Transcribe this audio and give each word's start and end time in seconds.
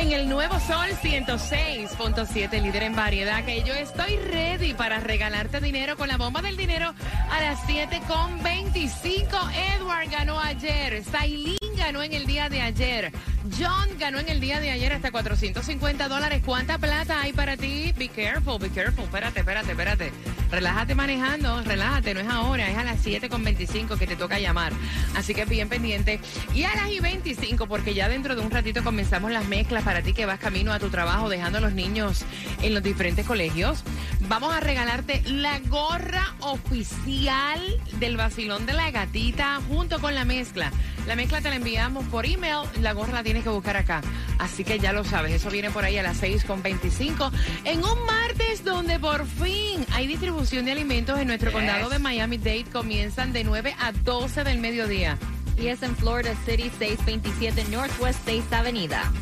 En 0.00 0.12
el 0.12 0.30
nuevo 0.30 0.58
Sol 0.60 0.88
106.7, 1.02 2.62
líder 2.62 2.84
en 2.84 2.96
variedad, 2.96 3.44
que 3.44 3.62
yo 3.62 3.74
estoy 3.74 4.16
ready 4.16 4.72
para 4.72 4.98
regalarte 4.98 5.60
dinero 5.60 5.94
con 5.94 6.08
la 6.08 6.16
bomba 6.16 6.40
del 6.40 6.56
dinero 6.56 6.94
a 7.30 7.40
las 7.42 7.58
7.25. 7.68 9.76
Edward 9.76 10.10
ganó 10.10 10.40
ayer. 10.40 11.04
Sailin 11.04 11.58
ganó 11.76 12.02
en 12.02 12.14
el 12.14 12.24
día 12.24 12.48
de 12.48 12.62
ayer. 12.62 13.12
John 13.58 13.88
ganó 13.98 14.18
en 14.18 14.28
el 14.28 14.38
día 14.38 14.60
de 14.60 14.70
ayer 14.70 14.92
hasta 14.92 15.10
450 15.10 16.08
dólares. 16.08 16.42
¿Cuánta 16.44 16.76
plata 16.78 17.22
hay 17.22 17.32
para 17.32 17.56
ti? 17.56 17.94
Be 17.96 18.08
careful, 18.08 18.58
be 18.58 18.68
careful. 18.68 19.04
Espérate, 19.04 19.40
espérate, 19.40 19.70
espérate. 19.70 20.12
Relájate 20.50 20.94
manejando, 20.94 21.62
relájate, 21.62 22.12
no 22.12 22.20
es 22.20 22.28
ahora, 22.28 22.68
es 22.68 22.76
a 22.76 22.84
las 22.84 23.04
7.25 23.04 23.96
que 23.98 24.06
te 24.06 24.16
toca 24.16 24.38
llamar. 24.38 24.72
Así 25.16 25.32
que 25.32 25.44
bien 25.44 25.68
pendiente. 25.68 26.20
Y 26.54 26.64
a 26.64 26.74
las 26.74 26.90
y 26.90 27.00
25, 27.00 27.66
porque 27.66 27.94
ya 27.94 28.08
dentro 28.08 28.34
de 28.34 28.42
un 28.42 28.50
ratito 28.50 28.84
comenzamos 28.84 29.30
las 29.30 29.46
mezclas 29.46 29.84
para 29.84 30.02
ti 30.02 30.12
que 30.12 30.26
vas 30.26 30.38
camino 30.38 30.72
a 30.72 30.78
tu 30.78 30.90
trabajo 30.90 31.28
dejando 31.28 31.58
a 31.58 31.60
los 31.60 31.72
niños 31.72 32.24
en 32.62 32.74
los 32.74 32.82
diferentes 32.82 33.26
colegios. 33.26 33.84
Vamos 34.28 34.52
a 34.52 34.60
regalarte 34.60 35.22
la 35.24 35.60
gorra 35.60 36.34
oficial 36.40 37.60
del 37.98 38.16
vacilón 38.16 38.66
de 38.66 38.74
la 38.74 38.90
gatita 38.90 39.60
junto 39.68 40.00
con 40.00 40.14
la 40.14 40.24
mezcla. 40.24 40.72
La 41.06 41.16
mezcla 41.16 41.40
te 41.40 41.48
la 41.48 41.56
enviamos 41.56 42.04
por 42.06 42.26
email, 42.26 42.68
la 42.80 42.92
gorra 42.92 43.14
la 43.14 43.22
tienes 43.30 43.44
que 43.44 43.50
buscar 43.50 43.76
acá. 43.76 44.00
Así 44.40 44.64
que 44.64 44.80
ya 44.80 44.92
lo 44.92 45.04
sabes, 45.04 45.32
eso 45.32 45.50
viene 45.50 45.70
por 45.70 45.84
ahí 45.84 45.96
a 45.98 46.02
las 46.02 46.20
6.25 46.20 47.30
en 47.62 47.84
un 47.84 48.04
martes 48.04 48.64
donde 48.64 48.98
por 48.98 49.24
fin 49.24 49.86
hay 49.92 50.08
distribución 50.08 50.64
de 50.64 50.72
alimentos 50.72 51.16
en 51.16 51.28
nuestro 51.28 51.52
condado 51.52 51.88
de 51.90 52.00
Miami-Dade. 52.00 52.64
Comienzan 52.72 53.32
de 53.32 53.44
9 53.44 53.76
a 53.78 53.92
12 53.92 54.42
del 54.42 54.58
mediodía. 54.58 55.16
Y 55.56 55.68
es 55.68 55.80
en 55.84 55.94
Florida 55.94 56.34
City 56.44 56.72
627 56.76 57.66
Northwest 57.70 58.18
6 58.24 58.42
Avenida. 58.50 59.12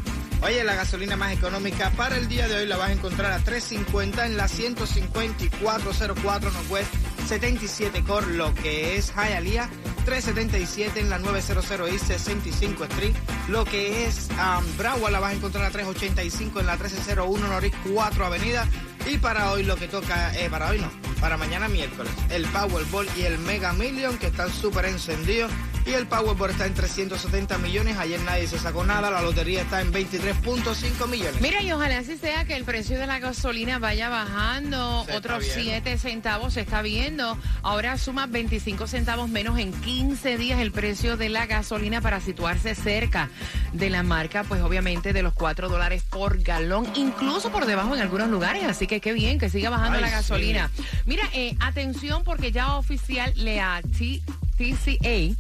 Oye, 0.40 0.64
la 0.64 0.74
gasolina 0.74 1.16
más 1.16 1.32
económica 1.32 1.90
para 1.90 2.16
el 2.16 2.28
día 2.28 2.48
de 2.48 2.56
hoy 2.56 2.66
la 2.66 2.78
vas 2.78 2.88
a 2.88 2.92
encontrar 2.94 3.32
a 3.32 3.40
3.50 3.40 4.24
en 4.24 4.38
la 4.38 4.48
15404 4.48 6.50
Northwest 6.50 6.94
77 7.26 8.04
Core, 8.04 8.28
lo 8.28 8.54
que 8.54 8.96
es 8.96 9.12
Hialeah. 9.14 9.68
377 10.08 11.00
en 11.00 11.10
la 11.10 11.18
900 11.18 11.66
y 11.92 11.98
65 11.98 12.84
Street, 12.84 13.14
lo 13.48 13.66
que 13.66 14.06
es 14.06 14.28
um, 14.30 14.64
la 15.10 15.20
vas 15.20 15.32
a 15.32 15.34
encontrar 15.34 15.66
a 15.66 15.70
385 15.70 16.60
en 16.60 16.66
la 16.66 16.76
1301 16.76 17.46
Norris 17.46 17.74
4 17.92 18.24
Avenida. 18.24 18.66
Y 19.06 19.18
para 19.18 19.52
hoy 19.52 19.64
lo 19.64 19.76
que 19.76 19.86
toca, 19.86 20.34
eh, 20.34 20.48
para 20.48 20.70
hoy 20.70 20.78
no, 20.78 20.90
para 21.20 21.36
mañana 21.36 21.68
miércoles, 21.68 22.10
el 22.30 22.46
Powerball 22.46 23.06
y 23.18 23.22
el 23.22 23.38
Mega 23.40 23.74
Million 23.74 24.16
que 24.16 24.28
están 24.28 24.50
súper 24.50 24.86
encendidos. 24.86 25.52
Y 25.88 25.94
el 25.94 26.06
Powerball 26.06 26.50
está 26.50 26.66
en 26.66 26.74
370 26.74 27.56
millones. 27.58 27.96
Ayer 27.96 28.20
nadie 28.20 28.46
se 28.46 28.58
sacó 28.58 28.84
nada. 28.84 29.10
La 29.10 29.22
lotería 29.22 29.62
está 29.62 29.80
en 29.80 29.90
23.5 29.90 31.08
millones. 31.08 31.40
Mira, 31.40 31.62
y 31.62 31.72
ojalá 31.72 31.98
así 32.00 32.18
sea 32.18 32.44
que 32.44 32.56
el 32.56 32.64
precio 32.64 32.98
de 32.98 33.06
la 33.06 33.18
gasolina 33.20 33.78
vaya 33.78 34.10
bajando. 34.10 35.04
Se 35.06 35.16
Otros 35.16 35.38
viendo. 35.54 35.62
7 35.62 35.96
centavos 35.98 36.52
se 36.52 36.60
está 36.60 36.82
viendo. 36.82 37.38
Ahora 37.62 37.96
suma 37.96 38.26
25 38.26 38.86
centavos 38.86 39.30
menos 39.30 39.58
en 39.58 39.72
15 39.72 40.36
días 40.36 40.60
el 40.60 40.72
precio 40.72 41.16
de 41.16 41.30
la 41.30 41.46
gasolina 41.46 42.02
para 42.02 42.20
situarse 42.20 42.74
cerca 42.74 43.30
de 43.72 43.88
la 43.88 44.02
marca, 44.02 44.44
pues 44.44 44.60
obviamente 44.60 45.14
de 45.14 45.22
los 45.22 45.32
4 45.32 45.70
dólares 45.70 46.02
por 46.02 46.42
galón, 46.42 46.86
incluso 46.96 47.50
por 47.50 47.64
debajo 47.64 47.94
en 47.94 48.02
algunos 48.02 48.28
lugares. 48.28 48.64
Así 48.64 48.86
que 48.86 49.00
qué 49.00 49.14
bien 49.14 49.38
que 49.38 49.48
siga 49.48 49.70
bajando 49.70 49.96
Ay, 49.96 50.02
la 50.02 50.08
sí. 50.08 50.14
gasolina. 50.14 50.70
Mira, 51.06 51.22
eh, 51.32 51.56
atención 51.60 52.24
porque 52.24 52.52
ya 52.52 52.74
oficial 52.76 53.32
Lea 53.36 53.80
T- 53.96 54.20
TCA. 54.58 55.36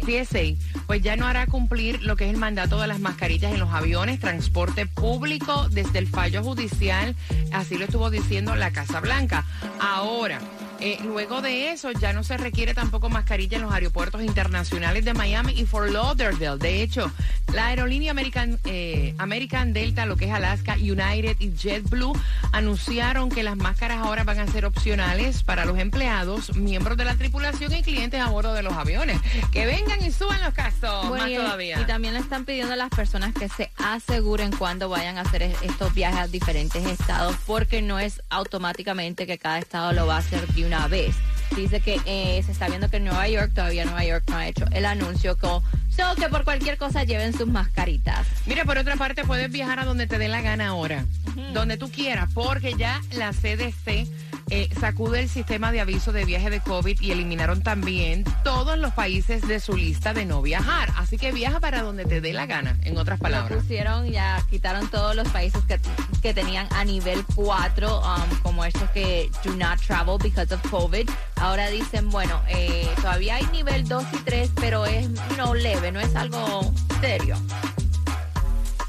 TSA. 0.00 0.82
Pues 0.86 1.02
ya 1.02 1.16
no 1.16 1.26
hará 1.26 1.46
cumplir 1.46 2.02
lo 2.02 2.16
que 2.16 2.24
es 2.24 2.30
el 2.30 2.38
mandato 2.38 2.80
de 2.80 2.86
las 2.86 3.00
mascarillas 3.00 3.52
en 3.52 3.60
los 3.60 3.70
aviones, 3.70 4.18
transporte 4.18 4.86
público 4.86 5.68
desde 5.68 5.98
el 5.98 6.08
fallo 6.08 6.42
judicial, 6.42 7.14
así 7.52 7.76
lo 7.76 7.84
estuvo 7.84 8.10
diciendo 8.10 8.56
la 8.56 8.72
Casa 8.72 9.00
Blanca. 9.00 9.44
Ahora, 9.78 10.40
eh, 10.82 10.98
luego 11.04 11.40
de 11.42 11.70
eso 11.70 11.90
ya 11.92 12.12
no 12.12 12.24
se 12.24 12.36
requiere 12.36 12.74
tampoco 12.74 13.08
mascarilla 13.08 13.56
en 13.56 13.62
los 13.62 13.72
aeropuertos 13.72 14.22
internacionales 14.22 15.04
de 15.04 15.14
Miami 15.14 15.52
y 15.52 15.64
Fort 15.66 15.90
Lauderdale. 15.90 16.58
De 16.58 16.82
hecho, 16.82 17.10
la 17.52 17.66
aerolínea 17.68 18.10
American, 18.10 18.58
eh, 18.64 19.14
American 19.18 19.72
Delta, 19.72 20.06
lo 20.06 20.16
que 20.16 20.26
es 20.26 20.32
Alaska, 20.32 20.74
United 20.74 21.36
y 21.38 21.52
JetBlue 21.54 22.12
anunciaron 22.52 23.28
que 23.30 23.42
las 23.42 23.56
máscaras 23.56 23.98
ahora 23.98 24.24
van 24.24 24.38
a 24.38 24.46
ser 24.46 24.64
opcionales 24.64 25.42
para 25.42 25.64
los 25.64 25.78
empleados, 25.78 26.54
miembros 26.56 26.96
de 26.96 27.04
la 27.04 27.14
tripulación 27.16 27.74
y 27.74 27.82
clientes 27.82 28.20
a 28.20 28.28
bordo 28.28 28.52
de 28.54 28.62
los 28.62 28.72
aviones. 28.74 29.20
Que 29.50 29.66
vengan 29.66 30.02
y 30.04 30.10
suban 30.12 30.40
los 30.42 30.52
casos 30.54 31.08
Bueno, 31.08 31.24
más 31.24 31.30
y, 31.30 31.36
todavía. 31.36 31.80
y 31.80 31.84
también 31.86 32.14
le 32.14 32.20
están 32.20 32.44
pidiendo 32.44 32.72
a 32.72 32.76
las 32.76 32.90
personas 32.90 33.32
que 33.34 33.48
se 33.48 33.70
aseguren 33.76 34.50
cuando 34.56 34.88
vayan 34.88 35.18
a 35.18 35.22
hacer 35.22 35.42
es- 35.42 35.62
estos 35.62 35.94
viajes 35.94 36.20
a 36.20 36.26
diferentes 36.28 36.84
estados, 36.84 37.36
porque 37.46 37.82
no 37.82 37.98
es 37.98 38.20
automáticamente 38.30 39.26
que 39.26 39.38
cada 39.38 39.58
estado 39.58 39.92
lo 39.92 40.06
va 40.06 40.16
a 40.16 40.18
hacer 40.18 40.46
de 40.48 40.64
una 40.66 40.71
vez. 40.88 41.14
Dice 41.56 41.80
que 41.80 42.00
eh, 42.06 42.42
se 42.44 42.52
está 42.52 42.68
viendo 42.68 42.88
que 42.88 42.96
en 42.96 43.04
Nueva 43.04 43.28
York, 43.28 43.52
todavía 43.54 43.84
Nueva 43.84 44.04
York 44.04 44.24
no 44.28 44.36
ha 44.38 44.46
hecho 44.48 44.64
el 44.72 44.86
anuncio 44.86 45.36
con 45.36 45.62
so 45.94 46.14
que 46.16 46.28
por 46.28 46.44
cualquier 46.44 46.78
cosa 46.78 47.04
lleven 47.04 47.36
sus 47.36 47.46
mascaritas. 47.46 48.26
Mira, 48.46 48.64
por 48.64 48.78
otra 48.78 48.96
parte, 48.96 49.24
puedes 49.24 49.50
viajar 49.50 49.78
a 49.78 49.84
donde 49.84 50.06
te 50.06 50.16
dé 50.16 50.28
la 50.28 50.40
gana 50.40 50.68
ahora, 50.68 51.04
donde 51.52 51.76
tú 51.76 51.90
quieras, 51.90 52.30
porque 52.32 52.74
ya 52.74 53.02
la 53.12 53.32
CDC 53.32 54.08
eh, 54.50 54.68
sacude 54.78 55.20
el 55.20 55.28
sistema 55.28 55.72
de 55.72 55.80
aviso 55.80 56.12
de 56.12 56.24
viaje 56.24 56.50
de 56.50 56.60
COVID 56.60 57.00
y 57.00 57.10
eliminaron 57.10 57.62
también 57.62 58.24
todos 58.44 58.78
los 58.78 58.92
países 58.92 59.46
de 59.46 59.60
su 59.60 59.76
lista 59.76 60.12
de 60.14 60.24
no 60.24 60.42
viajar. 60.42 60.92
Así 60.96 61.18
que 61.18 61.32
viaja 61.32 61.60
para 61.60 61.82
donde 61.82 62.04
te 62.04 62.20
dé 62.20 62.32
la 62.32 62.46
gana, 62.46 62.76
en 62.82 62.96
otras 62.98 63.18
Lo 63.18 63.22
palabras. 63.22 63.60
pusieron, 63.60 64.06
ya 64.10 64.42
quitaron 64.50 64.88
todos 64.88 65.14
los 65.16 65.28
países 65.28 65.62
que, 65.64 65.78
que 66.20 66.34
tenían 66.34 66.66
a 66.72 66.84
nivel 66.84 67.24
4, 67.34 68.00
um, 68.00 68.38
como 68.42 68.64
estos 68.64 68.88
que 68.90 69.30
do 69.44 69.54
not 69.56 69.80
travel 69.80 70.18
because 70.18 70.52
of 70.54 70.60
COVID. 70.70 71.08
Ahora 71.36 71.68
dicen, 71.68 72.10
bueno, 72.10 72.40
eh, 72.48 72.88
todavía 72.96 73.36
hay 73.36 73.46
nivel 73.52 73.86
2 73.88 74.04
y 74.12 74.16
3, 74.18 74.50
pero 74.56 74.86
es 74.86 75.08
no 75.36 75.54
leve, 75.54 75.92
no 75.92 76.00
es 76.00 76.14
algo 76.14 76.72
serio. 77.00 77.36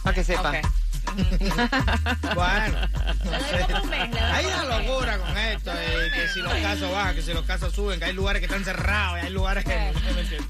Para 0.04 0.16
que 0.16 0.24
sepa. 0.24 0.50
Ok. 0.50 0.83
Bueno, 2.36 2.78
mes, 3.90 4.10
hay 4.22 4.46
una 4.46 4.80
locura 4.80 5.18
con 5.18 5.38
esto, 5.38 5.72
eh, 5.72 6.12
que 6.14 6.28
si 6.30 6.42
los 6.42 6.54
casos 6.54 6.92
bajan, 6.92 7.16
que 7.16 7.22
si 7.22 7.34
los 7.34 7.46
casos 7.46 7.74
suben, 7.74 8.00
que 8.00 8.06
hay 8.06 8.14
lugares 8.14 8.40
que 8.40 8.46
están 8.46 8.64
cerrados, 8.64 9.20
y 9.22 9.26
hay 9.28 9.32
lugares 9.32 9.66
que... 9.66 9.92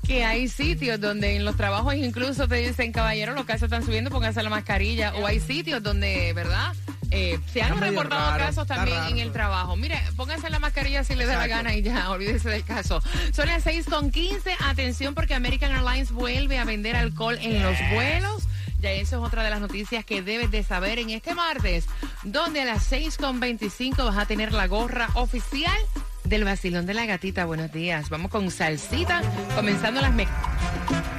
Que 0.06 0.26
hay 0.26 0.48
sitios 0.48 1.00
donde 1.00 1.36
en 1.36 1.46
los 1.46 1.56
trabajos 1.56 1.96
incluso 1.96 2.48
te 2.48 2.56
dicen, 2.56 2.92
caballero, 2.92 3.34
los 3.34 3.46
casos 3.46 3.64
están 3.64 3.86
subiendo, 3.86 4.10
pónganse 4.10 4.44
la 4.44 4.50
mascarilla. 4.50 5.14
O 5.16 5.26
hay 5.26 5.40
sitios 5.40 5.82
donde, 5.84 6.34
¿verdad? 6.34 6.74
Eh, 7.12 7.40
se 7.52 7.62
han 7.62 7.80
reportado 7.80 8.32
raro, 8.32 8.46
casos 8.46 8.66
también 8.66 8.98
raro 8.98 9.12
en 9.12 9.20
el 9.20 9.32
trabajo. 9.32 9.76
Mire, 9.76 10.02
pónganse 10.16 10.50
la 10.50 10.58
mascarilla 10.58 11.04
si 11.04 11.14
les 11.14 11.28
da 11.28 11.38
la 11.38 11.48
gana 11.48 11.76
y 11.76 11.84
ya, 11.84 12.10
olvídese 12.12 12.50
del 12.50 12.64
caso. 12.64 13.02
Son 13.34 13.48
las 13.48 13.64
6 13.64 13.86
con 13.88 14.10
15. 14.10 14.56
Atención 14.66 15.14
porque 15.14 15.36
American 15.36 15.72
Airlines 15.72 16.12
vuelve 16.12 16.58
a 16.58 16.66
vender 16.66 16.96
alcohol 16.96 17.38
en 17.40 17.62
los 17.62 17.78
vuelos. 17.94 18.48
Ya 18.84 18.92
eso 18.92 19.16
es 19.16 19.24
otra 19.24 19.46
de 19.46 19.50
las 19.50 19.62
noticias 19.62 20.04
que 20.04 20.22
debes 20.22 20.52
de 20.52 20.62
saber 20.62 21.00
en 21.00 21.10
este 21.10 21.34
martes, 21.34 21.86
donde 22.24 22.64
a 22.64 22.66
las 22.66 22.84
6 22.84 23.16
con 23.16 23.40
25 23.40 24.04
vas 24.04 24.18
a 24.18 24.26
tener 24.26 24.52
la 24.52 24.68
gorra 24.68 25.08
oficial 25.14 25.78
del 26.26 26.44
vacilón 26.44 26.86
de 26.86 26.94
la 26.94 27.06
gatita. 27.06 27.46
Buenos 27.46 27.72
días. 27.72 28.10
Vamos 28.10 28.30
con 28.30 28.52
salsita, 28.52 29.22
comenzando 29.56 30.02
las 30.02 30.14
mezclas. 30.14 31.13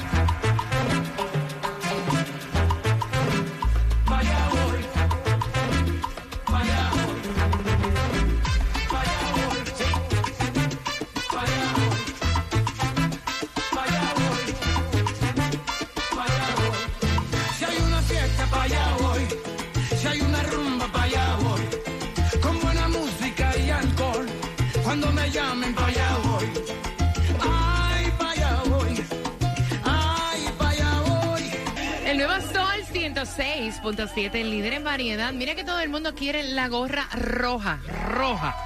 106.7, 33.84 34.34
el 34.36 34.50
líder 34.50 34.74
en 34.74 34.84
variedad. 34.84 35.32
Mira 35.32 35.54
que 35.54 35.64
todo 35.64 35.80
el 35.80 35.90
mundo 35.90 36.14
quiere 36.14 36.42
la 36.42 36.68
gorra 36.68 37.06
roja, 37.12 37.80
roja, 38.08 38.56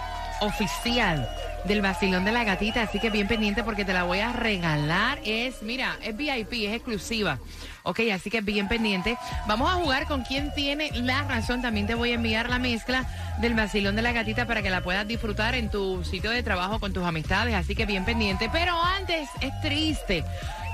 oficial 0.41 1.29
del 1.65 1.83
vacilón 1.83 2.25
de 2.25 2.31
la 2.31 2.45
gatita, 2.45 2.83
así 2.83 3.01
que 3.01 3.11
bien 3.11 3.27
pendiente 3.27 3.65
porque 3.65 3.85
te 3.85 3.93
la 3.93 4.05
voy 4.05 4.21
a 4.21 4.33
regalar. 4.33 5.19
Es, 5.25 5.63
mira, 5.63 5.97
es 6.03 6.17
VIP, 6.17 6.53
es 6.69 6.75
exclusiva. 6.75 7.39
Ok, 7.83 8.01
así 8.13 8.31
que 8.31 8.41
bien 8.41 8.69
pendiente. 8.69 9.17
Vamos 9.47 9.71
a 9.71 9.75
jugar 9.75 10.07
con 10.07 10.23
quien 10.23 10.53
tiene 10.55 10.91
la 10.93 11.23
razón. 11.23 11.63
También 11.63 11.87
te 11.87 11.95
voy 11.95 12.13
a 12.13 12.15
enviar 12.15 12.49
la 12.49 12.59
mezcla 12.59 13.05
del 13.41 13.55
vacilón 13.55 13.97
de 13.97 14.03
la 14.03 14.13
gatita 14.13 14.47
para 14.47 14.63
que 14.63 14.71
la 14.71 14.83
puedas 14.83 15.09
disfrutar 15.09 15.55
en 15.55 15.71
tu 15.71 16.05
sitio 16.05 16.31
de 16.31 16.43
trabajo 16.43 16.79
con 16.81 16.93
tus 16.93 17.05
amistades. 17.05 17.55
Así 17.55 17.75
que 17.75 17.87
bien 17.87 18.05
pendiente. 18.05 18.49
Pero 18.53 18.81
antes, 18.81 19.29
es 19.41 19.59
triste. 19.61 20.25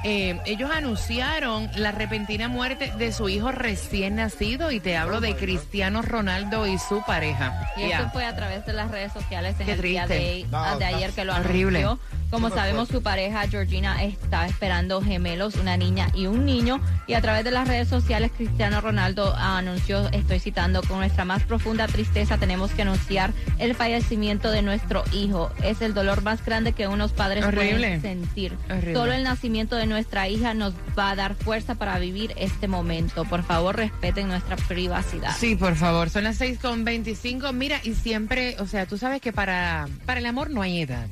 Eh, 0.06 0.38
ellos 0.44 0.70
anunciaron 0.70 1.70
la 1.76 1.90
repentina 1.90 2.48
muerte 2.48 2.92
de 2.98 3.10
su 3.10 3.28
hijo 3.30 3.52
recién 3.52 4.16
nacido 4.16 4.70
y 4.70 4.78
te 4.78 4.96
hablo 4.98 5.20
de 5.20 5.34
Cristiano 5.34 6.02
Ronaldo 6.02 6.66
y 6.66 6.78
su 6.78 7.02
pareja. 7.06 7.70
Y 7.76 7.88
Ya. 7.88 7.98
esto 8.00 8.10
fue 8.12 8.26
a 8.26 8.36
través 8.36 8.66
de 8.66 8.74
las 8.74 8.90
redes 8.90 9.12
sociales 9.14 9.56
en 9.60 9.66
Qué 9.66 9.72
el 9.72 9.80
día 9.82 10.04
triste. 10.06 10.24
de, 10.24 10.46
No, 10.50 10.78
de 10.78 10.84
ayer 10.84 11.10
que 11.12 11.24
lo 11.24 11.34
horrible. 11.34 11.84
anunció. 11.84 11.98
Como 12.30 12.50
sabemos, 12.50 12.88
su 12.88 13.00
pareja 13.00 13.46
Georgina 13.46 14.02
está 14.02 14.44
esperando 14.46 15.00
gemelos, 15.00 15.54
una 15.54 15.76
niña 15.76 16.08
y 16.14 16.26
un 16.26 16.44
niño. 16.44 16.80
Y 17.06 17.14
a 17.14 17.20
través 17.20 17.44
de 17.44 17.52
las 17.52 17.68
redes 17.68 17.86
sociales, 17.88 18.32
Cristiano 18.36 18.80
Ronaldo 18.80 19.34
anunció, 19.36 20.08
estoy 20.10 20.40
citando, 20.40 20.82
con 20.82 20.98
nuestra 20.98 21.24
más 21.24 21.44
profunda 21.44 21.86
tristeza 21.86 22.36
tenemos 22.36 22.72
que 22.72 22.82
anunciar 22.82 23.32
el 23.60 23.76
fallecimiento 23.76 24.50
de 24.50 24.62
nuestro 24.62 25.04
hijo. 25.12 25.52
Es 25.62 25.80
el 25.80 25.94
dolor 25.94 26.22
más 26.22 26.44
grande 26.44 26.72
que 26.72 26.88
unos 26.88 27.12
padres 27.12 27.44
Horrible. 27.44 27.98
pueden 27.98 28.02
sentir. 28.02 28.56
Horrible. 28.68 28.94
Solo 28.94 29.12
el 29.12 29.22
nacimiento 29.22 29.76
de 29.76 29.86
nuestra 29.94 30.28
hija 30.28 30.54
nos 30.54 30.74
va 30.98 31.10
a 31.10 31.14
dar 31.14 31.36
fuerza 31.36 31.76
para 31.76 31.96
vivir 32.00 32.32
este 32.36 32.66
momento. 32.66 33.24
Por 33.24 33.44
favor, 33.44 33.76
respeten 33.76 34.26
nuestra 34.26 34.56
privacidad. 34.56 35.36
Sí, 35.38 35.54
por 35.54 35.76
favor, 35.76 36.10
son 36.10 36.24
las 36.24 36.36
6 36.38 36.58
con 36.58 36.84
25. 36.84 37.52
Mira, 37.52 37.78
y 37.84 37.94
siempre, 37.94 38.56
o 38.58 38.66
sea, 38.66 38.86
tú 38.86 38.98
sabes 38.98 39.20
que 39.20 39.32
para, 39.32 39.86
para 40.04 40.18
el 40.18 40.26
amor 40.26 40.50
no 40.50 40.62
hay 40.62 40.80
edad. 40.82 41.06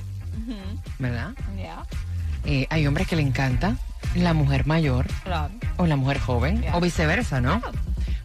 ¿verdad? 0.99 1.31
Ya, 1.57 1.85
Eh, 2.45 2.67
hay 2.71 2.87
hombres 2.89 3.07
que 3.07 3.15
le 3.15 3.23
encanta 3.23 3.77
la 4.17 4.35
mujer 4.35 4.67
mayor 4.67 5.07
claro. 5.23 5.55
o 5.77 5.87
la 5.87 5.95
mujer 5.95 6.19
joven, 6.19 6.65
o 6.73 6.81
viceversa, 6.81 7.41
¿no? 7.41 7.61
Claro. 7.61 7.79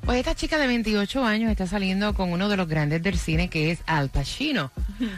Pues 0.08 0.20
esta 0.20 0.36
chica 0.36 0.58
de 0.58 0.68
28 0.68 1.26
años 1.26 1.52
está 1.52 1.68
saliendo 1.68 2.14
con 2.14 2.32
uno 2.32 2.48
de 2.48 2.56
los 2.56 2.70
grandes 2.70 3.04
del 3.04 3.20
cine 3.20 3.50
que 3.50 3.72
es 3.72 3.80
Al 3.88 4.08
Pacino. 4.10 4.72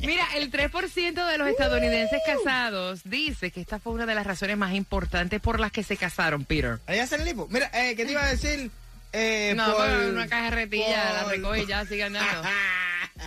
Mira, 0.00 0.26
el 0.36 0.50
3% 0.50 1.26
de 1.26 1.38
los 1.38 1.48
estadounidenses 1.48 2.20
casados 2.26 3.00
dice 3.04 3.50
que 3.50 3.60
esta 3.60 3.78
fue 3.78 3.92
una 3.94 4.06
de 4.06 4.14
las 4.14 4.26
razones 4.26 4.56
más 4.56 4.74
importantes 4.74 5.40
por 5.40 5.60
las 5.60 5.72
que 5.72 5.82
se 5.82 5.96
casaron, 5.96 6.44
Peter. 6.44 6.78
Ahí 6.86 6.98
hacen 6.98 7.24
lipo. 7.24 7.46
Mira, 7.50 7.70
eh, 7.72 7.94
¿qué 7.96 8.04
te 8.04 8.12
iba 8.12 8.24
a 8.24 8.28
decir? 8.30 8.70
Eh, 9.12 9.54
No, 9.56 9.74
por- 9.74 9.88
una 9.88 10.28
cajerretilla, 10.28 11.12
la 11.14 11.22
por- 11.24 11.32
recoge 11.32 11.62
y 11.62 11.66
ya 11.66 11.84
sigue 11.86 12.04
andando. 12.04 12.42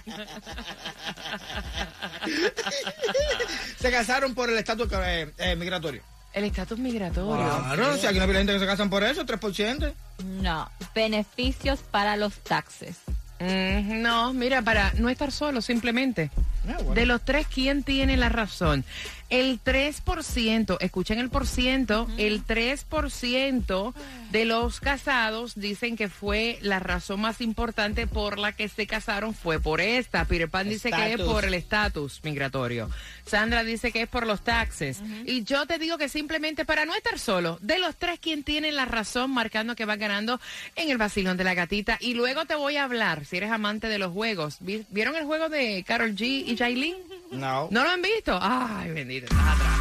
se 3.78 3.92
casaron 3.92 4.34
por 4.34 4.50
el 4.50 4.58
estatus 4.58 4.88
eh, 4.94 5.32
eh, 5.38 5.56
migratorio. 5.56 6.02
El 6.34 6.46
estatus 6.46 6.80
migratorio. 6.80 7.36
Claro, 7.36 7.98
si 7.98 8.08
aquí 8.08 8.18
no 8.18 8.24
hay 8.24 8.34
gente 8.34 8.54
que 8.54 8.60
se 8.60 8.66
casan 8.66 8.90
por 8.90 9.04
eso, 9.04 9.26
3%. 9.26 9.94
No, 10.42 10.70
beneficios 10.96 11.80
para 11.80 12.16
los 12.16 12.36
taxes. 12.40 12.98
Mm, 13.40 14.02
no, 14.02 14.34
mira, 14.34 14.62
para 14.62 14.94
no 14.94 15.10
estar 15.10 15.32
solo, 15.32 15.62
simplemente. 15.62 16.32
Ah, 16.68 16.76
bueno. 16.78 16.94
De 16.94 17.06
los 17.06 17.24
tres, 17.26 17.48
¿quién 17.48 17.84
tiene 17.84 18.18
la 18.18 18.30
razón? 18.30 18.86
El 19.30 19.62
3%, 19.64 20.78
escuchen 20.82 21.18
el 21.20 21.30
por 21.30 21.48
ciento, 21.48 22.08
el 22.18 22.44
3% 22.46 23.94
de 24.32 24.46
los 24.46 24.80
casados 24.80 25.54
dicen 25.56 25.96
que 25.96 26.10
fue 26.10 26.60
la 26.62 26.80
razón 26.80 27.22
más 27.22 27.40
importante 27.42 28.08
por 28.08 28.38
la 28.40 28.52
que 28.52 28.68
se 28.68 28.88
casaron 28.88 29.34
fue 29.34 29.60
por 29.60 29.80
esta. 29.82 30.26
Peter 30.26 30.50
Pan 30.50 30.68
dice 30.70 30.90
que 30.90 30.96
es 31.14 31.22
por 31.22 31.46
el 31.46 31.54
estatus 31.54 32.20
migratorio. 32.24 32.90
Sandra 33.26 33.64
dice 33.64 33.92
que 33.92 34.02
es 34.04 34.10
por 34.10 34.28
los 34.28 34.42
taxes. 34.44 35.02
Y 35.26 35.44
yo 35.44 35.66
te 35.66 35.78
digo 35.80 35.98
que 35.98 36.10
simplemente 36.10 36.66
para 36.66 36.86
no 36.86 36.94
estar 36.96 37.18
solo, 37.20 37.58
de 37.62 37.80
los 37.80 37.96
tres, 37.96 38.20
¿quién 38.20 38.44
tiene 38.44 38.72
la 38.72 38.86
razón? 38.86 39.32
Marcando 39.32 39.76
que 39.76 39.86
va 39.86 39.96
ganando 39.96 40.40
en 40.76 40.90
el 40.90 40.98
vacilón 40.98 41.38
de 41.38 41.44
la 41.46 41.54
gatita. 41.54 41.98
Y 42.02 42.14
luego 42.16 42.46
te 42.46 42.56
voy 42.56 42.78
a 42.78 42.84
hablar, 42.84 43.26
si 43.26 43.38
eres 43.38 43.52
amante 43.52 43.88
de 43.88 43.98
los 44.00 44.12
juegos. 44.12 44.58
¿Vi- 44.60 44.86
¿Vieron 44.90 45.16
el 45.16 45.24
juego 45.24 45.48
de 45.50 45.84
Carol 45.88 46.16
G 46.16 46.44
y 46.52 46.58
Jailin? 46.58 46.96
No. 47.32 47.68
¿No 47.72 47.84
lo 47.84 47.90
han 47.90 48.02
visto? 48.02 48.38
Ay, 48.42 48.92
bendito, 48.92 49.26
estás 49.26 49.48
atrás. 49.56 49.78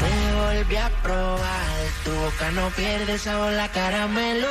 Me 0.00 0.32
volví 0.40 0.76
a 0.76 0.88
probar, 1.02 1.76
tu 2.04 2.10
boca 2.12 2.50
no 2.52 2.70
pierde 2.70 3.18
sabor 3.18 3.52
la 3.52 3.68
caramelo. 3.68 4.48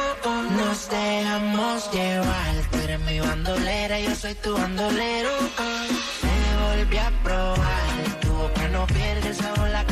Nos 0.58 0.90
dejamos 0.90 1.92
llevar, 1.92 2.56
tú 2.72 2.78
eres 2.80 3.00
mi 3.00 3.20
bandolera, 3.20 4.00
yo 4.00 4.14
soy 4.16 4.36
tu 4.36 4.54
bandolero. 4.54 5.32
Me 6.22 6.40
volví 6.66 6.98
a 6.98 7.10
probar, 7.24 8.20
tu 8.22 8.32
boca 8.32 8.68
no 8.68 8.86
pierde 8.88 9.34
sabor 9.34 9.70
la 9.70 9.84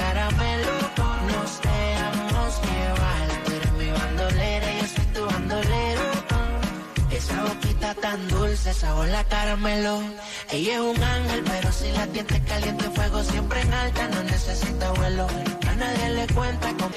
dulce, 8.58 8.74
sabor 8.74 9.08
la 9.10 9.24
caramelo. 9.24 10.02
Ella 10.52 10.76
es 10.76 10.80
un 10.80 11.04
ángel, 11.04 11.44
pero 11.46 11.72
si 11.72 11.92
la 11.92 12.08
tiente 12.08 12.42
caliente, 12.44 12.90
fuego 12.90 13.24
siempre 13.24 13.62
en 13.62 13.74
alta, 13.74 14.08
no 14.08 14.24
necesita 14.24 14.92
vuelo. 14.94 15.28
A 15.68 15.76
nadie 15.76 16.10
le 16.10 16.28
cuenta 16.34 16.74
con... 16.74 16.92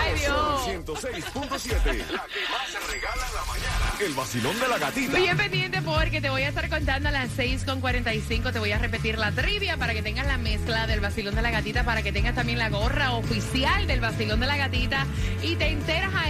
Ay, 0.00 0.18
Dios. 0.20 0.66
106.7. 0.66 1.96
La 2.10 2.26
que 2.26 2.42
más 2.50 2.68
se 2.70 2.78
regala 2.92 3.26
en 3.26 3.34
la 3.34 3.44
mañana. 3.46 3.92
El 4.00 4.14
vacilón 4.14 4.60
de 4.60 4.68
la 4.68 4.78
gatita. 4.78 5.16
Bien 5.16 5.36
pendiente 5.36 5.82
porque 5.82 6.20
te 6.20 6.30
voy 6.30 6.42
a 6.42 6.48
estar 6.48 6.68
contando 6.68 7.08
a 7.08 7.12
las 7.12 7.30
6.45. 7.36 8.52
Te 8.52 8.58
voy 8.58 8.72
a 8.72 8.78
repetir 8.78 9.18
la 9.18 9.32
trivia 9.32 9.76
para 9.76 9.94
que 9.94 10.02
tengas 10.02 10.26
la 10.26 10.38
mezcla 10.38 10.86
del 10.86 11.00
vacilón 11.00 11.34
de 11.34 11.42
la 11.42 11.50
gatita, 11.50 11.84
para 11.84 12.02
que 12.02 12.12
tengas 12.12 12.34
también 12.34 12.58
la 12.58 12.68
gorra 12.68 13.12
oficial 13.12 13.86
del 13.86 14.00
vacilón 14.00 14.40
de 14.40 14.46
la 14.46 14.56
gatita. 14.56 15.06
Y 15.42 15.56
te 15.56 15.68
enteras 15.68 16.14
a 16.14 16.21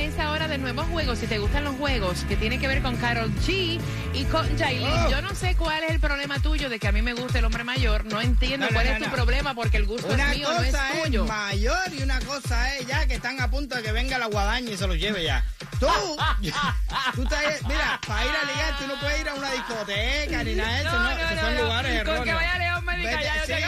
de 0.52 0.58
nuevos 0.58 0.86
juegos. 0.88 1.18
Si 1.18 1.26
te 1.26 1.38
gustan 1.38 1.64
los 1.64 1.74
juegos 1.76 2.24
que 2.28 2.36
tienen 2.36 2.60
que 2.60 2.68
ver 2.68 2.82
con 2.82 2.94
Carol 2.98 3.30
G 3.46 3.80
y 4.12 4.24
con 4.24 4.58
Jailin. 4.58 4.86
Oh. 4.86 5.10
Yo 5.10 5.22
no 5.22 5.34
sé 5.34 5.56
cuál 5.56 5.82
es 5.84 5.90
el 5.90 5.98
problema 5.98 6.38
tuyo 6.40 6.68
de 6.68 6.78
que 6.78 6.88
a 6.88 6.92
mí 6.92 7.00
me 7.00 7.14
gusta 7.14 7.38
el 7.38 7.44
hombre 7.46 7.64
mayor. 7.64 8.04
No 8.04 8.20
entiendo 8.20 8.66
No, 8.66 8.72
cuál 8.74 8.86
no, 8.86 8.92
es 8.92 9.02
tu 9.02 9.10
problema 9.10 9.54
porque 9.54 9.78
el 9.78 9.86
gusto 9.86 10.08
Una 10.08 10.30
es 10.32 10.36
mío, 10.38 10.48
no 10.52 10.60
es 10.62 10.70
cosa 10.70 10.92
es, 10.92 11.02
tuyo. 11.04 11.24
mayor 11.24 11.94
y 11.98 12.02
una 12.02 12.20
cosa 12.20 12.76
es 12.76 12.86
ya 12.86 13.06
que 13.06 13.14
están 13.14 13.40
a 13.40 13.50
punto 13.50 13.76
de 13.76 13.82
que 13.82 13.92
venga 13.92 14.18
la 14.18 14.26
guadaña 14.26 14.70
y 14.70 14.76
se 14.76 14.86
los 14.86 14.96
lleve 14.98 15.24
ya. 15.24 15.42
Tú, 15.80 15.86
tú 17.14 17.22
estás, 17.22 17.42
mira, 17.66 17.98
para 18.06 18.24
ir 18.24 18.30
a 18.30 18.52
ligar 18.52 18.78
tú 18.78 18.86
no 18.88 19.00
puedes 19.00 19.20
ir 19.22 19.28
a 19.30 19.34
una 19.34 19.50
discoteca 19.52 20.44
ni 20.44 20.54
nada 20.54 20.74
de 20.74 20.80
eso, 20.82 20.92
No, 20.92 20.98
no, 20.98 21.04
no, 21.16 21.24
esos 21.30 21.40
son 21.40 21.56
lugares 21.56 22.04
Con 22.04 22.04
que 22.04 22.12
erróneos. 22.30 22.36
vaya 22.36 22.58
León 22.58 22.84
Médica, 22.84 23.22
ya 23.22 23.36
yo 23.36 23.46
sí, 23.46 23.62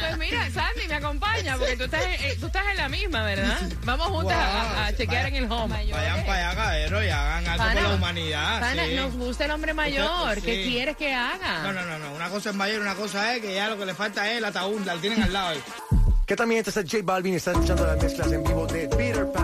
Pues 0.00 0.18
mira, 0.18 0.50
Sandy 0.50 0.88
me 0.88 0.94
acompaña 0.94 1.56
porque 1.56 1.76
tú 1.76 1.84
estás, 1.84 2.02
eh, 2.02 2.36
tú 2.40 2.46
estás 2.46 2.64
en 2.70 2.76
la 2.76 2.88
misma, 2.88 3.24
¿verdad? 3.24 3.58
Vamos 3.84 4.08
juntas 4.08 4.36
a, 4.38 4.92
chequear 4.96 5.24
vaya. 5.24 5.36
en 5.36 5.44
el 5.44 5.50
home. 5.52 5.74
Vayan 5.90 6.24
para 6.24 6.50
allá, 6.50 6.56
cabrero, 6.56 7.04
y 7.04 7.08
hagan 7.08 7.46
algo 7.46 7.64
Pana, 7.64 7.80
por 7.80 7.90
la 7.90 7.96
humanidad. 7.96 8.60
Pana, 8.60 8.86
sí. 8.86 8.94
nos 8.94 9.14
gusta 9.14 9.44
el 9.44 9.50
hombre 9.50 9.74
mayor. 9.74 10.34
Sí. 10.36 10.42
¿Qué 10.42 10.62
quieres 10.64 10.96
que 10.96 11.14
haga? 11.14 11.62
No, 11.62 11.72
no, 11.72 11.84
no, 11.84 11.98
no. 11.98 12.14
Una 12.14 12.28
cosa 12.28 12.50
es 12.50 12.56
mayor, 12.56 12.80
una 12.80 12.94
cosa 12.94 13.34
es 13.34 13.42
que 13.42 13.54
ya 13.54 13.68
lo 13.68 13.78
que 13.78 13.86
le 13.86 13.94
falta 13.94 14.30
es 14.30 14.38
el 14.38 14.44
ataúd, 14.44 14.84
la 14.84 14.94
tienen 14.96 15.22
al 15.22 15.32
lado 15.32 15.48
ahí. 15.48 15.62
¿Qué 16.26 16.36
tal, 16.36 16.46
mi 16.46 16.54
gente? 16.54 16.70
Este 16.70 16.80
es 16.80 16.90
J 16.90 17.02
Balvin 17.04 17.34
y 17.34 17.36
están 17.36 17.54
escuchando 17.54 17.86
las 17.86 18.02
mezclas 18.02 18.32
en 18.32 18.44
vivo 18.44 18.66
de 18.66 18.88
Peter 18.88 19.26
Pan. 19.32 19.41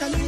Hasta 0.00 0.27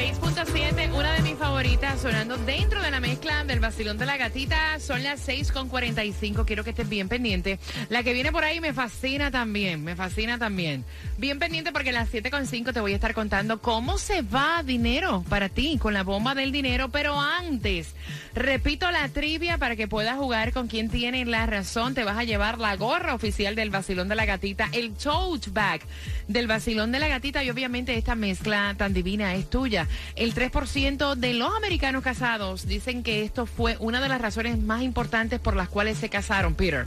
106.7, 0.00 0.94
una 0.94 1.12
de 1.12 1.20
mis 1.20 1.34
favoritas, 1.34 2.00
sonando 2.00 2.38
dentro 2.38 2.80
de 2.80 2.90
la 2.90 3.00
mezcla 3.00 3.44
del 3.44 3.60
vacilón 3.60 3.98
de 3.98 4.06
la 4.06 4.16
gatita. 4.16 4.80
Son 4.80 5.02
las 5.02 5.28
6.45. 5.28 6.46
Quiero 6.46 6.64
que 6.64 6.70
estés 6.70 6.88
bien 6.88 7.10
pendiente. 7.10 7.58
La 7.90 8.02
que 8.02 8.14
viene 8.14 8.32
por 8.32 8.42
ahí 8.42 8.60
me 8.60 8.72
fascina 8.72 9.30
también. 9.30 9.84
Me 9.84 9.96
fascina 9.96 10.38
también. 10.38 10.86
Bien 11.18 11.38
pendiente 11.38 11.70
porque 11.70 11.92
las 11.92 12.10
7.5 12.10 12.72
te 12.72 12.80
voy 12.80 12.92
a 12.92 12.94
estar 12.94 13.12
contando 13.12 13.60
cómo 13.60 13.98
se 13.98 14.22
va 14.22 14.62
dinero 14.62 15.22
para 15.28 15.50
ti 15.50 15.76
con 15.78 15.92
la 15.92 16.02
bomba 16.02 16.34
del 16.34 16.50
dinero. 16.50 16.88
Pero 16.88 17.20
antes, 17.20 17.94
repito 18.34 18.90
la 18.90 19.06
trivia 19.10 19.58
para 19.58 19.76
que 19.76 19.86
puedas 19.86 20.16
jugar 20.16 20.54
con 20.54 20.66
quien 20.66 20.88
tiene 20.88 21.26
la 21.26 21.44
razón. 21.44 21.92
Te 21.92 22.04
vas 22.04 22.16
a 22.16 22.24
llevar 22.24 22.56
la 22.56 22.74
gorra 22.76 23.14
oficial 23.14 23.54
del 23.54 23.68
vacilón 23.68 24.08
de 24.08 24.14
la 24.14 24.24
gatita, 24.24 24.70
el 24.72 24.94
tote 24.94 25.50
bag 25.50 25.82
del 26.26 26.46
vacilón 26.46 26.90
de 26.90 27.00
la 27.00 27.08
gatita 27.08 27.44
y 27.44 27.50
obviamente 27.50 27.98
esta 27.98 28.14
mezcla 28.14 28.74
tan 28.78 28.94
divina 28.94 29.34
es 29.34 29.50
tuya. 29.50 29.86
El 30.16 30.34
3% 30.34 31.14
de 31.14 31.34
los 31.34 31.54
americanos 31.54 32.02
casados 32.02 32.66
dicen 32.66 33.02
que 33.02 33.22
esto 33.24 33.46
fue 33.46 33.76
una 33.80 34.00
de 34.00 34.08
las 34.08 34.20
razones 34.20 34.58
más 34.58 34.82
importantes 34.82 35.40
por 35.40 35.56
las 35.56 35.68
cuales 35.68 35.98
se 35.98 36.08
casaron, 36.08 36.54
Peter. 36.54 36.84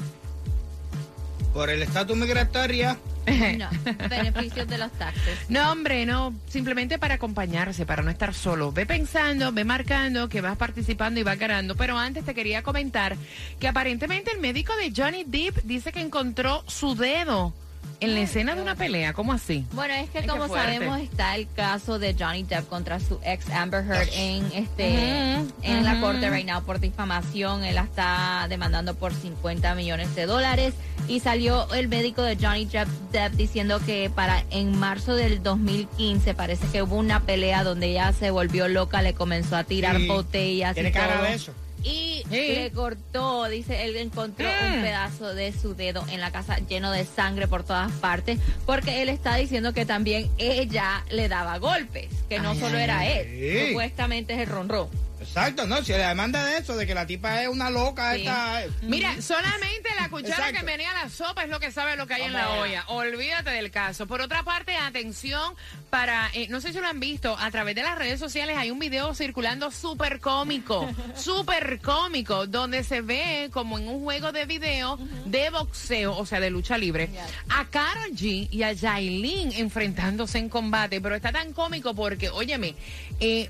Por 1.53 1.69
el 1.69 1.81
estatus 1.83 2.17
migratorio. 2.17 2.97
No, 3.57 3.69
beneficios 4.09 4.67
de 4.67 4.77
los 4.77 4.91
taxes. 4.93 5.37
No, 5.47 5.71
hombre, 5.71 6.05
no, 6.05 6.33
simplemente 6.49 6.99
para 6.99 7.15
acompañarse, 7.15 7.85
para 7.85 8.03
no 8.03 8.11
estar 8.11 8.33
solo. 8.33 8.73
Ve 8.73 8.85
pensando, 8.85 9.53
ve 9.53 9.63
marcando 9.63 10.27
que 10.27 10.41
vas 10.41 10.57
participando 10.57 11.21
y 11.21 11.23
vas 11.23 11.39
ganando. 11.39 11.75
Pero 11.75 11.97
antes 11.97 12.25
te 12.25 12.33
quería 12.33 12.63
comentar 12.63 13.15
que 13.61 13.69
aparentemente 13.69 14.31
el 14.33 14.41
médico 14.41 14.75
de 14.75 14.91
Johnny 14.93 15.23
Depp 15.25 15.63
dice 15.63 15.93
que 15.93 16.01
encontró 16.01 16.65
su 16.67 16.95
dedo 16.95 17.53
en 17.99 18.13
la 18.15 18.21
escena 18.21 18.53
de 18.55 18.61
una 18.61 18.75
pelea. 18.75 19.13
¿Cómo 19.13 19.31
así? 19.33 19.65
Bueno, 19.71 19.93
es 19.93 20.09
que 20.09 20.19
Ay, 20.19 20.27
como 20.27 20.47
sabemos 20.47 20.99
está 20.99 21.35
el 21.35 21.47
caso 21.53 21.99
de 21.99 22.15
Johnny 22.19 22.43
Depp 22.43 22.67
contra 22.67 22.99
su 22.99 23.19
ex 23.23 23.49
Amber 23.49 23.85
Heard 23.85 24.09
en 24.13 24.45
este 24.53 25.35
en 25.61 25.83
la 25.83 26.01
corte 26.01 26.29
right 26.29 26.45
now 26.47 26.61
por 26.63 26.79
difamación. 26.79 27.63
Él 27.63 27.75
la 27.75 27.83
está 27.83 28.45
demandando 28.49 28.93
por 28.95 29.13
50 29.13 29.73
millones 29.75 30.13
de 30.15 30.25
dólares 30.25 30.73
y 31.07 31.19
salió 31.21 31.71
el 31.73 31.87
médico 31.87 32.21
de 32.21 32.35
Johnny 32.35 32.65
Depp, 32.65 32.87
Depp 33.11 33.33
diciendo 33.33 33.79
que 33.85 34.09
para 34.13 34.43
en 34.49 34.77
marzo 34.77 35.15
del 35.15 35.41
2015 35.43 36.33
parece 36.33 36.67
que 36.67 36.81
hubo 36.83 36.95
una 36.95 37.21
pelea 37.21 37.63
donde 37.63 37.87
ella 37.91 38.11
se 38.13 38.31
volvió 38.31 38.67
loca, 38.67 39.01
le 39.01 39.13
comenzó 39.13 39.55
a 39.55 39.63
tirar 39.63 39.97
Sí. 39.97 40.07
botellas 40.07 40.73
Tiene 40.73 40.89
y 40.89 40.91
cara 40.93 41.15
todo. 41.15 41.23
de 41.25 41.33
eso. 41.33 41.53
Y 41.83 42.23
Sí. 42.29 42.47
le 42.55 42.71
cortó, 42.71 43.45
dice, 43.49 43.83
él 43.85 43.97
encontró 43.97 44.47
Mm. 44.47 44.73
un 44.75 44.81
pedazo 44.81 45.33
de 45.35 45.51
su 45.51 45.75
dedo 45.75 46.05
en 46.09 46.21
la 46.21 46.31
casa 46.31 46.57
lleno 46.69 46.91
de 46.91 47.03
sangre 47.05 47.47
por 47.47 47.63
todas 47.63 47.91
partes, 47.93 48.39
porque 48.65 49.01
él 49.01 49.09
está 49.09 49.35
diciendo 49.35 49.73
que 49.73 49.85
también 49.85 50.29
ella 50.37 51.03
le 51.11 51.27
daba 51.27 51.57
golpes, 51.57 52.07
que 52.29 52.39
no 52.39 52.51
Ay, 52.51 52.59
solo 52.59 52.77
era 52.77 53.05
él, 53.07 53.67
supuestamente 53.69 54.33
es 54.33 54.39
el 54.39 54.47
ronrón. 54.47 54.87
Exacto, 55.23 55.65
no, 55.67 55.83
si 55.83 55.91
le 55.91 55.99
demanda 55.99 56.43
de 56.45 56.57
eso, 56.57 56.75
de 56.75 56.85
que 56.87 56.93
la 56.95 57.05
tipa 57.07 57.41
es 57.41 57.47
una 57.47 57.69
loca, 57.69 58.13
Sí. 58.13 58.21
esta... 58.21 58.61
Mira, 58.83 59.21
solamente 59.21 59.89
la 59.99 60.09
cuchara 60.09 60.49
Exacto. 60.49 60.59
que 60.59 60.65
venía 60.65 60.93
la 60.93 61.09
sopa 61.09 61.43
es 61.43 61.49
lo 61.49 61.59
que 61.59 61.71
sabe 61.71 61.95
lo 61.95 62.07
que 62.07 62.13
hay 62.15 62.23
en 62.23 62.33
la 62.33 62.49
olla. 62.51 62.83
Olvídate 62.87 63.49
del 63.51 63.71
caso. 63.71 64.07
Por 64.07 64.21
otra 64.21 64.43
parte, 64.43 64.75
atención 64.75 65.55
para, 65.89 66.29
eh, 66.33 66.47
no 66.49 66.61
sé 66.61 66.73
si 66.73 66.79
lo 66.79 66.87
han 66.87 66.99
visto, 66.99 67.37
a 67.39 67.49
través 67.51 67.75
de 67.75 67.83
las 67.83 67.97
redes 67.97 68.19
sociales 68.19 68.57
hay 68.57 68.71
un 68.71 68.79
video 68.79 69.13
circulando 69.15 69.71
súper 69.71 70.19
cómico, 70.19 70.89
súper 71.15 71.79
cómico, 71.81 72.47
donde 72.47 72.83
se 72.83 73.01
ve 73.01 73.49
como 73.53 73.77
en 73.79 73.87
un 73.87 74.03
juego 74.03 74.31
de 74.31 74.45
video 74.45 74.97
de 75.25 75.49
boxeo, 75.49 76.17
o 76.17 76.25
sea, 76.25 76.39
de 76.39 76.49
lucha 76.49 76.77
libre, 76.77 77.09
a 77.49 77.65
Karol 77.65 78.11
G 78.11 78.47
y 78.51 78.63
a 78.63 78.71
Yailin 78.73 79.51
enfrentándose 79.53 80.37
en 80.39 80.49
combate. 80.49 80.99
Pero 81.01 81.15
está 81.15 81.31
tan 81.31 81.53
cómico 81.53 81.93
porque, 81.93 82.29
óyeme, 82.29 82.75
eh, 83.19 83.49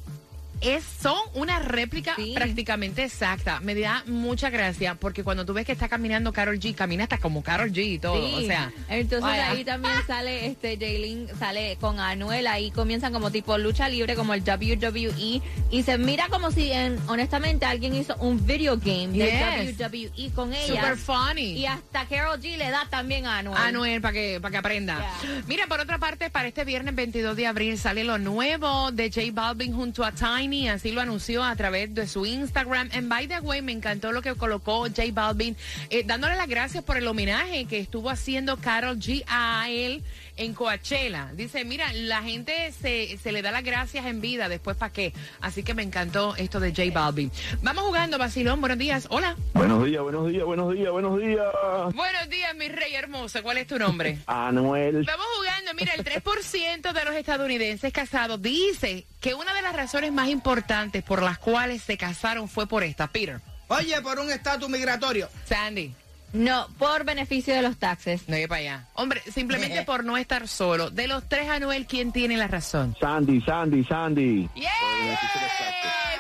es, 0.63 0.83
son 1.01 1.17
una 1.33 1.59
réplica 1.59 2.15
Sí. 2.15 2.31
prácticamente 2.35 3.03
exacta. 3.03 3.59
Me 3.59 3.75
da 3.75 4.03
mucha 4.07 4.49
gracia 4.49 4.95
porque 4.95 5.23
cuando 5.23 5.45
tú 5.45 5.53
ves 5.53 5.65
que 5.65 5.71
está 5.71 5.89
caminando 5.89 6.31
Carol 6.33 6.59
G, 6.59 6.73
camina 6.75 7.03
hasta 7.03 7.17
como 7.17 7.43
Carol 7.43 7.71
G 7.71 7.83
y 7.93 7.99
todo. 7.99 8.15
Sí. 8.27 8.33
O 8.43 8.47
sea, 8.47 8.71
entonces 8.89 9.21
vaya. 9.21 9.51
ahí 9.51 9.63
también 9.63 9.93
sale 10.07 10.47
este 10.47 10.77
Jaylin 10.77 11.27
sale 11.39 11.77
con 11.79 11.99
Anuel 11.99 12.47
ahí 12.47 12.71
comienzan 12.71 13.13
como 13.13 13.31
tipo 13.31 13.57
lucha 13.57 13.89
libre 13.89 14.15
como 14.15 14.33
el 14.33 14.41
WWE 14.43 15.41
y 15.71 15.83
se 15.83 15.97
mira 15.97 16.27
como 16.29 16.51
si 16.51 16.71
en- 16.71 16.99
honestamente 17.07 17.65
alguien 17.65 17.95
hizo 17.95 18.15
un 18.17 18.45
video 18.45 18.77
game 18.77 19.09
Yes. 19.13 19.77
de 19.77 19.85
WWE 19.85 20.31
con 20.33 20.53
ella 20.53 20.67
super 20.81 20.97
funny. 20.97 21.53
y 21.59 21.65
hasta 21.65 22.05
Carol 22.07 22.39
G 22.39 22.57
le 22.57 22.69
da 22.69 22.87
también 22.89 23.25
a 23.25 23.39
Anuel. 23.39 23.57
Anuel, 23.61 24.01
para 24.01 24.13
que, 24.13 24.39
para 24.41 24.51
que 24.51 24.57
aprenda. 24.57 24.97
Yeah. 25.23 25.41
Mira, 25.47 25.67
por 25.67 25.79
otra 25.79 25.97
parte, 25.97 26.29
para 26.29 26.47
este 26.47 26.63
viernes 26.65 26.95
22 26.95 27.35
de 27.35 27.47
abril 27.47 27.77
sale 27.77 28.03
lo 28.03 28.17
nuevo 28.17 28.91
de 28.91 29.09
J 29.11 29.27
Balvin 29.31 29.73
junto 29.73 30.03
a 30.03 30.11
Tiny, 30.11 30.52
así 30.67 30.91
lo 30.91 31.01
anunció 31.01 31.43
a 31.43 31.55
través 31.55 31.93
de 31.93 32.07
su 32.07 32.25
Instagram. 32.25 32.89
And 32.93 33.09
by 33.09 33.27
the 33.27 33.39
way, 33.39 33.61
me 33.61 33.71
encantó 33.71 34.11
lo 34.11 34.21
que 34.21 34.35
colocó 34.35 34.81
J 34.81 35.03
Balvin, 35.11 35.55
eh, 35.89 36.03
dándole 36.05 36.35
las 36.35 36.47
gracias 36.47 36.83
por 36.83 36.97
el 36.97 37.07
homenaje 37.07 37.65
que 37.65 37.79
estuvo 37.79 38.09
haciendo 38.09 38.57
Carol 38.57 38.97
G 38.97 39.23
a 39.27 39.69
él 39.69 40.03
en 40.37 40.53
Coachella. 40.53 41.29
Dice, 41.33 41.63
mira, 41.65 41.91
la 41.93 42.21
gente 42.23 42.71
se, 42.71 43.17
se 43.17 43.31
le 43.31 43.41
da 43.41 43.51
las 43.51 43.63
gracias 43.63 44.05
en 44.05 44.21
vida, 44.21 44.49
después 44.49 44.77
para 44.77 44.91
qué. 44.91 45.13
Así 45.41 45.63
que 45.63 45.73
me 45.73 45.83
encantó 45.83 46.35
esto 46.35 46.59
de 46.59 46.69
J 46.69 46.91
Balvin. 46.93 47.31
Vamos 47.61 47.83
jugando, 47.83 48.17
Basilón, 48.17 48.59
buenos 48.59 48.77
días. 48.77 49.07
Hola. 49.09 49.35
Buenos 49.53 49.85
días, 49.85 50.01
buenos 50.01 50.27
días, 50.29 50.43
buenos 50.43 50.73
días, 50.73 50.91
buenos 50.91 51.19
días. 51.19 51.45
Buenos 51.93 52.29
días, 52.29 52.55
mi 52.55 52.67
rey 52.69 52.95
hermoso. 52.95 53.43
¿Cuál 53.43 53.57
es 53.57 53.67
tu 53.67 53.77
nombre? 53.77 54.19
Anuel. 54.27 55.03
Vamos 55.05 55.25
jugando. 55.37 55.73
Mira, 55.75 55.93
el 55.93 56.03
3% 56.03 56.93
de 56.93 57.05
los 57.05 57.15
estadounidenses 57.15 57.91
casados 57.93 58.41
dice 58.41 59.05
que 59.19 59.33
una 59.33 59.53
de 59.53 59.61
las 59.61 59.75
razones 59.75 60.11
más 60.11 60.29
importantes 60.29 61.03
por 61.03 61.21
las 61.21 61.37
cuales 61.37 61.81
se 61.81 61.97
casaron 61.97 62.47
fue 62.47 62.67
por 62.67 62.83
esta. 62.83 63.07
Peter, 63.07 63.41
Oye, 63.67 63.99
por 64.01 64.19
un 64.19 64.29
estatus 64.29 64.69
migratorio. 64.69 65.29
Sandy. 65.45 65.93
No, 66.33 66.67
por 66.79 67.05
beneficio 67.05 67.53
de 67.53 67.61
los 67.61 67.77
taxes. 67.77 68.27
No 68.27 68.37
iba 68.37 68.47
para 68.47 68.61
allá. 68.61 68.87
Hombre, 68.95 69.21
simplemente 69.31 69.83
por 69.83 70.03
no 70.03 70.17
estar 70.17 70.47
solo. 70.47 70.89
De 70.89 71.07
los 71.07 71.29
tres, 71.29 71.47
Anuel, 71.47 71.85
¿quién 71.85 72.11
tiene 72.11 72.37
la 72.37 72.47
razón? 72.47 72.95
Sandy, 72.99 73.39
Sandy, 73.41 73.83
Sandy. 73.83 74.49
¡Yeah! 74.55 74.69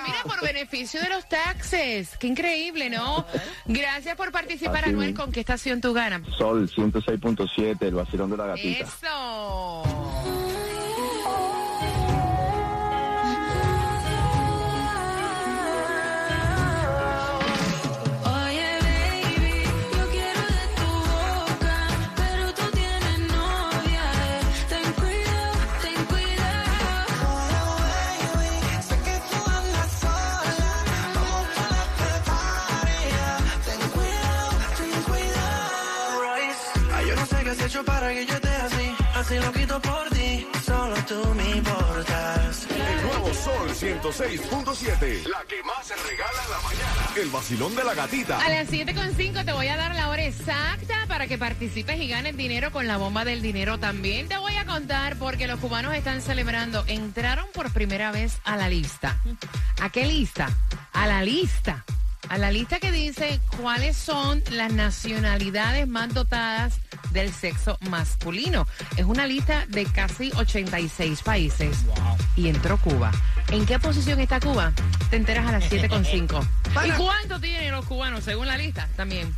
Mira, 0.05 0.17
por 0.23 0.41
beneficio 0.41 1.01
de 1.01 1.09
los 1.09 1.27
taxes. 1.27 2.15
Qué 2.17 2.27
increíble, 2.27 2.89
¿no? 2.89 3.25
Gracias 3.65 4.15
por 4.15 4.31
participar, 4.31 4.83
Así 4.83 4.89
Anuel. 4.89 5.13
¿Con 5.15 5.31
qué 5.31 5.39
estación 5.39 5.81
tú 5.81 5.93
ganas? 5.93 6.21
Sol 6.37 6.69
106.7, 6.69 7.81
el 7.81 7.95
vacilón 7.95 8.29
de 8.29 8.37
la 8.37 8.45
gatita. 8.47 8.85
Eso. 8.85 9.83
106.7. 44.03 45.27
La 45.29 45.45
que 45.47 45.63
más 45.63 45.87
se 45.87 45.95
regala 45.95 46.43
en 46.43 46.51
la 46.51 46.59
mañana. 46.59 47.09
El 47.15 47.29
vacilón 47.29 47.73
de 47.73 47.85
la 47.85 47.93
gatita. 47.93 48.37
A 48.37 48.49
las 48.49 48.69
7.5 48.69 49.45
te 49.45 49.53
voy 49.53 49.69
a 49.69 49.77
dar 49.77 49.95
la 49.95 50.09
hora 50.09 50.25
exacta 50.25 51.05
para 51.07 51.27
que 51.27 51.37
participes 51.37 51.97
y 52.01 52.09
ganes 52.09 52.35
dinero 52.35 52.73
con 52.73 52.85
la 52.85 52.97
bomba 52.97 53.23
del 53.23 53.41
dinero. 53.41 53.77
También 53.79 54.27
te 54.27 54.35
voy 54.35 54.57
a 54.57 54.65
contar 54.65 55.15
porque 55.17 55.47
los 55.47 55.57
cubanos 55.61 55.95
están 55.95 56.21
celebrando. 56.21 56.83
Entraron 56.87 57.45
por 57.53 57.71
primera 57.71 58.11
vez 58.11 58.39
a 58.43 58.57
la 58.57 58.67
lista. 58.67 59.21
¿A 59.79 59.89
qué 59.89 60.05
lista? 60.05 60.49
A 60.91 61.07
la 61.07 61.23
lista. 61.23 61.85
A 62.27 62.37
la 62.37 62.51
lista 62.51 62.79
que 62.79 62.91
dice 62.91 63.39
cuáles 63.61 63.95
son 63.95 64.43
las 64.49 64.73
nacionalidades 64.73 65.87
más 65.87 66.13
dotadas 66.13 66.79
del 67.11 67.33
sexo 67.33 67.77
masculino. 67.89 68.67
Es 68.97 69.05
una 69.05 69.27
lista 69.27 69.65
de 69.67 69.85
casi 69.85 70.31
86 70.35 71.21
países. 71.21 71.85
Y 72.35 72.49
entró 72.49 72.77
Cuba. 72.77 73.11
¿En 73.53 73.67
qué 73.67 73.77
posición 73.77 74.19
está 74.19 74.39
Cuba? 74.39 74.73
Te 75.11 75.15
enteras 75.15 75.45
a 75.45 75.51
las 75.51 75.71
7.5. 75.71 76.43
¿Y 76.87 76.91
cuánto 76.93 77.39
tienen 77.39 77.71
los 77.71 77.85
cubanos 77.85 78.23
según 78.23 78.47
la 78.47 78.57
lista? 78.57 78.89
También. 78.95 79.31